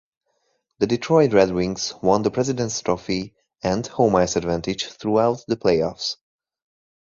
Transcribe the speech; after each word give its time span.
The 0.79 0.87
Detroit 0.87 1.31
Red 1.31 1.51
Wings 1.51 1.93
won 2.01 2.23
the 2.23 2.31
Presidents' 2.31 2.81
Trophy 2.81 3.35
and 3.61 3.85
home-ice 3.85 4.35
advantage 4.35 4.87
throughout 4.87 5.43
the 5.47 5.57
playoffs. 5.57 6.15